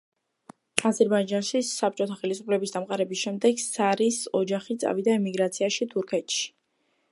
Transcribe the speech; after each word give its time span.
აზერბაიჯანში 0.89 1.61
საბჭოთა 1.71 2.17
ხელისუფლების 2.21 2.73
დამყარების 2.77 3.21
შემდეგ 3.27 3.63
სარის 3.65 4.19
ოჯახი 4.43 4.79
წავიდა 4.85 5.17
ემიგრაციაში 5.21 5.91
თურქეთში. 5.95 6.53